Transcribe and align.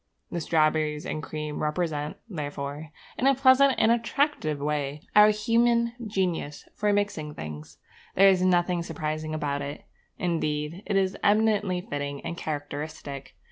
The 0.31 0.41
strawberries 0.41 1.05
and 1.05 1.21
cream 1.21 1.61
represent, 1.61 2.17
therefore, 2.27 2.89
in 3.19 3.27
a 3.27 3.35
pleasant 3.35 3.75
and 3.77 3.91
attractive 3.91 4.57
way, 4.57 5.03
our 5.15 5.29
human 5.29 5.93
genius 6.07 6.67
for 6.73 6.91
mixing 6.91 7.35
things. 7.35 7.77
There 8.15 8.27
is 8.27 8.41
nothing 8.41 8.81
surprising 8.81 9.35
about 9.35 9.61
it. 9.61 9.85
Indeed, 10.17 10.81
it 10.87 10.95
is 10.95 11.15
eminently 11.23 11.81
fitting 11.81 12.19
and 12.21 12.35
characteristic. 12.35 13.35